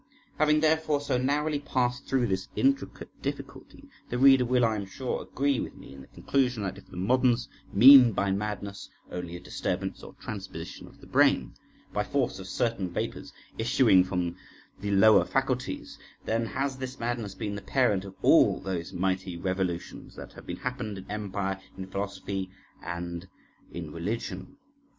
Having, 0.39 0.61
therefore, 0.61 0.99
so 0.99 1.19
narrowly 1.19 1.59
passed 1.59 2.07
through 2.07 2.25
this 2.25 2.47
intricate 2.55 3.11
difficulty, 3.21 3.87
the 4.09 4.17
reader 4.17 4.43
will, 4.43 4.65
I 4.65 4.75
am 4.75 4.87
sure, 4.87 5.21
agree 5.21 5.59
with 5.59 5.75
me 5.75 5.93
in 5.93 6.01
the 6.01 6.07
conclusion 6.07 6.63
that, 6.63 6.79
if 6.79 6.87
the 6.89 6.97
moderns 6.97 7.47
mean 7.71 8.11
by 8.11 8.31
madness 8.31 8.89
only 9.11 9.35
a 9.35 9.39
disturbance 9.39 10.01
or 10.01 10.15
transposition 10.19 10.87
of 10.87 11.01
the 11.01 11.05
brain, 11.05 11.53
by 11.93 12.03
force 12.03 12.39
of 12.39 12.47
certain 12.47 12.89
vapours 12.89 13.31
issuing 13.59 14.01
up 14.01 14.07
from 14.07 14.37
the 14.79 14.89
lower 14.89 15.23
faculties, 15.23 15.99
then 16.25 16.47
has 16.47 16.77
this 16.79 16.99
madness 16.99 17.35
been 17.35 17.53
the 17.53 17.61
parent 17.61 18.03
of 18.03 18.15
all 18.23 18.59
those 18.59 18.91
mighty 18.93 19.37
revolutions 19.37 20.15
that 20.15 20.33
have 20.33 20.47
happened 20.61 20.97
in 20.97 21.11
empire, 21.11 21.61
in 21.77 21.85
philosophy, 21.85 22.49
and 22.81 23.27
in 23.71 23.91
religion. 23.91 24.57